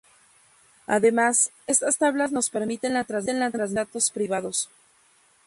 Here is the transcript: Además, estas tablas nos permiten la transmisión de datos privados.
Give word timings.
Además, 0.87 1.51
estas 1.67 1.99
tablas 1.99 2.31
nos 2.31 2.49
permiten 2.49 2.95
la 2.95 3.03
transmisión 3.03 3.51
de 3.51 3.67
datos 3.75 4.09
privados. 4.09 4.67